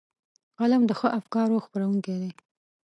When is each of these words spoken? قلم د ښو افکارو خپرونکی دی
قلم 0.59 0.81
د 0.87 0.91
ښو 0.99 1.07
افکارو 1.19 1.63
خپرونکی 1.65 2.15
دی 2.21 2.31